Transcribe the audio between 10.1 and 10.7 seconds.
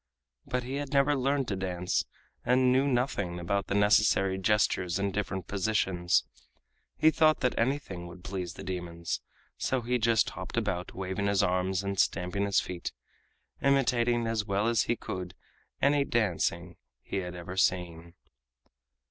hopped